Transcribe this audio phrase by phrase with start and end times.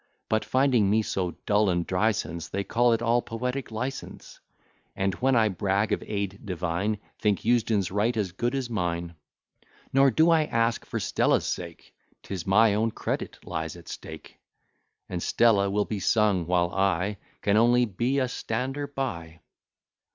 [0.29, 4.39] But, finding me so dull and dry since, They'll call it all poetic license;
[4.95, 9.13] And when I brag of aid divine, Think Eusden's right as good as mine.
[9.93, 11.93] Nor do I ask for Stella's sake;
[12.23, 14.39] 'Tis my own credit lies at stake:
[15.07, 19.41] And Stella will be sung, while I Can only be a stander by.